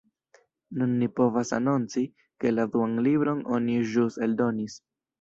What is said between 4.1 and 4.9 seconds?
eldonis.